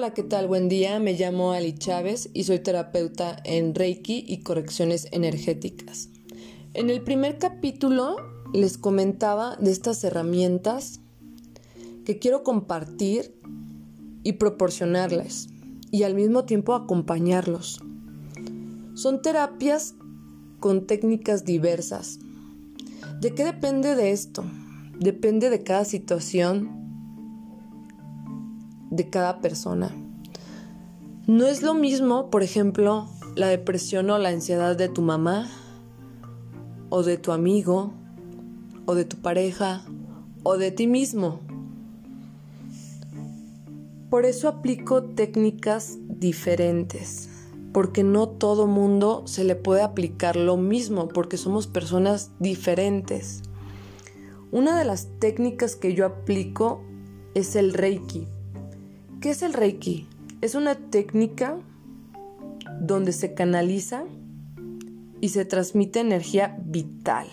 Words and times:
Hola, 0.00 0.14
¿qué 0.14 0.22
tal? 0.22 0.48
Buen 0.48 0.70
día. 0.70 0.98
Me 0.98 1.12
llamo 1.12 1.52
Ali 1.52 1.74
Chávez 1.74 2.30
y 2.32 2.44
soy 2.44 2.60
terapeuta 2.60 3.36
en 3.44 3.74
Reiki 3.74 4.24
y 4.26 4.38
correcciones 4.38 5.06
energéticas. 5.12 6.08
En 6.72 6.88
el 6.88 7.02
primer 7.02 7.36
capítulo 7.36 8.16
les 8.54 8.78
comentaba 8.78 9.56
de 9.56 9.70
estas 9.70 10.02
herramientas 10.02 11.00
que 12.06 12.18
quiero 12.18 12.44
compartir 12.44 13.34
y 14.22 14.32
proporcionarles 14.32 15.50
y 15.90 16.04
al 16.04 16.14
mismo 16.14 16.46
tiempo 16.46 16.72
acompañarlos. 16.72 17.82
Son 18.94 19.20
terapias 19.20 19.96
con 20.60 20.86
técnicas 20.86 21.44
diversas. 21.44 22.20
¿De 23.20 23.34
qué 23.34 23.44
depende 23.44 23.94
de 23.96 24.12
esto? 24.12 24.44
Depende 24.98 25.50
de 25.50 25.62
cada 25.62 25.84
situación, 25.84 26.79
de 28.90 29.08
cada 29.08 29.40
persona. 29.40 29.90
No 31.26 31.46
es 31.46 31.62
lo 31.62 31.74
mismo, 31.74 32.30
por 32.30 32.42
ejemplo, 32.42 33.08
la 33.36 33.46
depresión 33.48 34.10
o 34.10 34.18
la 34.18 34.30
ansiedad 34.30 34.76
de 34.76 34.88
tu 34.88 35.02
mamá, 35.02 35.48
o 36.88 37.02
de 37.02 37.16
tu 37.16 37.32
amigo, 37.32 37.92
o 38.86 38.94
de 38.94 39.04
tu 39.04 39.16
pareja, 39.16 39.84
o 40.42 40.56
de 40.56 40.72
ti 40.72 40.86
mismo. 40.86 41.40
Por 44.10 44.26
eso 44.26 44.48
aplico 44.48 45.04
técnicas 45.04 45.98
diferentes, 46.08 47.28
porque 47.72 48.02
no 48.02 48.28
todo 48.28 48.66
mundo 48.66 49.22
se 49.26 49.44
le 49.44 49.54
puede 49.54 49.82
aplicar 49.82 50.34
lo 50.34 50.56
mismo, 50.56 51.06
porque 51.06 51.36
somos 51.36 51.68
personas 51.68 52.32
diferentes. 52.40 53.42
Una 54.50 54.76
de 54.76 54.84
las 54.84 55.08
técnicas 55.20 55.76
que 55.76 55.94
yo 55.94 56.06
aplico 56.06 56.82
es 57.34 57.54
el 57.54 57.72
Reiki. 57.72 58.26
¿Qué 59.20 59.28
es 59.28 59.42
el 59.42 59.52
Reiki? 59.52 60.06
Es 60.40 60.54
una 60.54 60.76
técnica 60.76 61.58
donde 62.80 63.12
se 63.12 63.34
canaliza 63.34 64.04
y 65.20 65.28
se 65.28 65.44
transmite 65.44 66.00
energía 66.00 66.56
vital. 66.64 67.26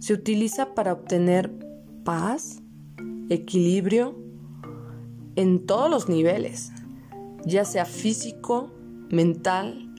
Se 0.00 0.12
utiliza 0.12 0.74
para 0.74 0.92
obtener 0.92 1.52
paz, 2.02 2.62
equilibrio 3.28 4.16
en 5.36 5.66
todos 5.66 5.88
los 5.88 6.08
niveles, 6.08 6.72
ya 7.44 7.64
sea 7.64 7.84
físico, 7.84 8.72
mental, 9.08 9.94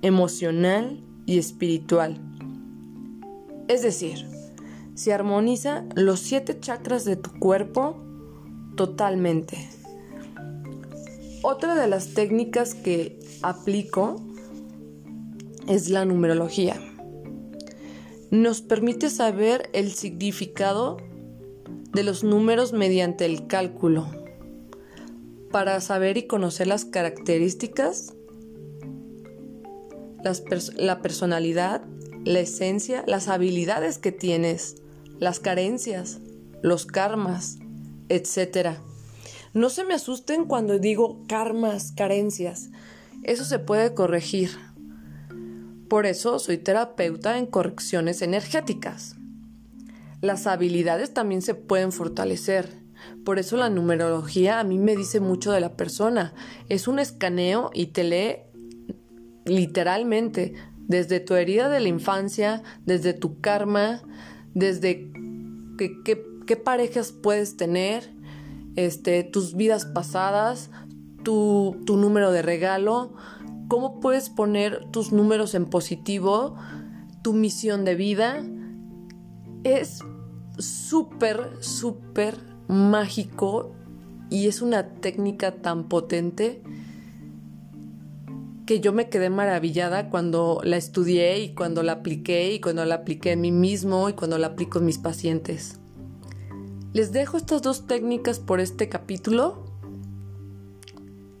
emocional 0.00 1.04
y 1.26 1.36
espiritual. 1.36 2.22
Es 3.68 3.82
decir, 3.82 4.26
se 4.94 5.12
armoniza 5.12 5.84
los 5.94 6.20
siete 6.20 6.58
chakras 6.58 7.04
de 7.04 7.16
tu 7.16 7.38
cuerpo 7.38 7.98
totalmente. 8.76 9.77
Otra 11.42 11.74
de 11.76 11.86
las 11.86 12.14
técnicas 12.14 12.74
que 12.74 13.20
aplico 13.42 14.16
es 15.68 15.88
la 15.88 16.04
numerología. 16.04 16.80
Nos 18.30 18.60
permite 18.60 19.08
saber 19.08 19.70
el 19.72 19.92
significado 19.92 20.96
de 21.92 22.02
los 22.02 22.24
números 22.24 22.72
mediante 22.72 23.24
el 23.24 23.46
cálculo 23.46 24.08
para 25.52 25.80
saber 25.80 26.16
y 26.16 26.26
conocer 26.26 26.66
las 26.66 26.84
características, 26.84 28.14
la 30.76 31.00
personalidad, 31.00 31.84
la 32.24 32.40
esencia, 32.40 33.04
las 33.06 33.28
habilidades 33.28 33.98
que 33.98 34.12
tienes, 34.12 34.82
las 35.18 35.40
carencias, 35.40 36.18
los 36.62 36.84
karmas, 36.84 37.58
etc. 38.08 38.78
No 39.54 39.70
se 39.70 39.84
me 39.84 39.94
asusten 39.94 40.44
cuando 40.44 40.78
digo 40.78 41.22
karmas, 41.28 41.92
carencias. 41.92 42.70
Eso 43.22 43.44
se 43.44 43.58
puede 43.58 43.94
corregir. 43.94 44.50
Por 45.88 46.06
eso 46.06 46.38
soy 46.38 46.58
terapeuta 46.58 47.38
en 47.38 47.46
correcciones 47.46 48.22
energéticas. 48.22 49.16
Las 50.20 50.46
habilidades 50.46 51.14
también 51.14 51.42
se 51.42 51.54
pueden 51.54 51.92
fortalecer. 51.92 52.82
Por 53.24 53.38
eso 53.38 53.56
la 53.56 53.70
numerología 53.70 54.60
a 54.60 54.64
mí 54.64 54.78
me 54.78 54.96
dice 54.96 55.20
mucho 55.20 55.52
de 55.52 55.60
la 55.60 55.76
persona. 55.76 56.34
Es 56.68 56.88
un 56.88 56.98
escaneo 56.98 57.70
y 57.72 57.86
te 57.86 58.04
lee 58.04 58.36
literalmente 59.44 60.54
desde 60.88 61.20
tu 61.20 61.34
herida 61.34 61.68
de 61.68 61.80
la 61.80 61.88
infancia, 61.88 62.62
desde 62.84 63.12
tu 63.12 63.40
karma, 63.40 64.02
desde 64.54 65.10
qué, 65.78 66.56
parejas 66.56 67.12
puedes 67.12 67.56
tener, 67.56 68.10
este, 68.86 69.24
tus 69.24 69.56
vidas 69.56 69.86
pasadas, 69.86 70.70
tu, 71.24 71.76
tu 71.84 71.96
número 71.96 72.30
de 72.30 72.42
regalo, 72.42 73.12
cómo 73.66 73.98
puedes 73.98 74.30
poner 74.30 74.84
tus 74.92 75.10
números 75.10 75.54
en 75.54 75.66
positivo, 75.66 76.54
tu 77.22 77.32
misión 77.32 77.84
de 77.84 77.96
vida. 77.96 78.44
Es 79.64 79.98
súper, 80.58 81.56
súper 81.58 82.38
mágico 82.68 83.72
y 84.30 84.46
es 84.46 84.62
una 84.62 84.88
técnica 84.88 85.56
tan 85.56 85.88
potente 85.88 86.62
que 88.64 88.78
yo 88.78 88.92
me 88.92 89.08
quedé 89.08 89.28
maravillada 89.28 90.10
cuando 90.10 90.60
la 90.62 90.76
estudié 90.76 91.40
y 91.40 91.54
cuando 91.54 91.82
la 91.82 91.92
apliqué 91.92 92.52
y 92.52 92.60
cuando 92.60 92.84
la 92.84 92.96
apliqué 92.96 93.32
en 93.32 93.40
mí 93.40 93.50
mismo 93.50 94.08
y 94.08 94.12
cuando 94.12 94.38
la 94.38 94.48
aplico 94.48 94.78
en 94.78 94.84
mis 94.84 94.98
pacientes. 94.98 95.80
Les 96.98 97.12
dejo 97.12 97.36
estas 97.36 97.62
dos 97.62 97.86
técnicas 97.86 98.40
por 98.40 98.58
este 98.58 98.88
capítulo 98.88 99.62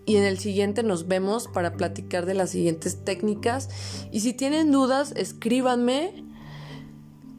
y 0.06 0.14
en 0.14 0.22
el 0.22 0.38
siguiente 0.38 0.84
nos 0.84 1.08
vemos 1.08 1.48
para 1.48 1.72
platicar 1.72 2.26
de 2.26 2.34
las 2.34 2.50
siguientes 2.50 3.04
técnicas. 3.04 3.68
Y 4.12 4.20
si 4.20 4.34
tienen 4.34 4.70
dudas 4.70 5.12
escríbanme 5.16 6.24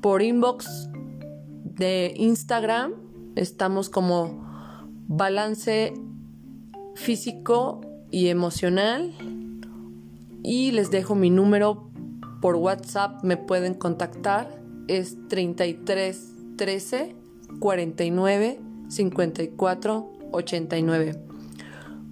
por 0.01 0.21
inbox 0.21 0.89
de 1.63 2.13
Instagram. 2.17 2.91
Estamos 3.37 3.87
como 3.87 4.43
balance 5.07 5.93
físico 6.95 7.79
y 8.11 8.27
emocional. 8.27 9.13
Y 10.43 10.71
les 10.71 10.91
dejo 10.91 11.15
mi 11.15 11.29
número 11.29 11.89
por 12.41 12.57
WhatsApp. 12.57 13.23
Me 13.23 13.37
pueden 13.37 13.75
contactar. 13.75 14.61
Es 14.89 15.15
33 15.29 16.33
13 16.57 17.28
49 17.59 18.59
54 18.89 20.11
89. 20.31 21.23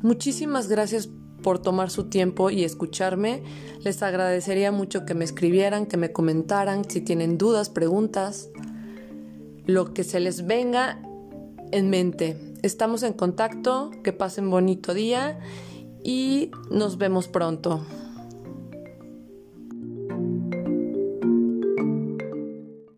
Muchísimas 0.02 0.68
gracias 0.68 1.10
por 1.42 1.60
tomar 1.60 1.90
su 1.90 2.06
tiempo 2.06 2.50
y 2.50 2.64
escucharme. 2.64 3.44
Les 3.84 4.04
agradecería 4.04 4.72
mucho 4.72 5.06
que 5.06 5.14
me 5.14 5.26
escribieran, 5.26 5.86
que 5.86 5.98
me 5.98 6.12
comentaran 6.12 6.90
si 6.90 7.02
tienen 7.02 7.38
dudas, 7.38 7.70
preguntas, 7.70 8.50
lo 9.66 9.94
que 9.94 10.04
se 10.04 10.20
les 10.20 10.46
venga 10.46 11.02
en 11.72 11.90
mente. 11.90 12.56
Estamos 12.64 13.04
en 13.04 13.14
contacto, 13.14 13.92
que 14.04 14.14
pasen 14.14 14.50
bonito 14.50 14.94
día 14.94 15.40
y 16.04 16.52
nos 16.72 16.98
vemos 16.98 17.28
pronto. 17.28 17.86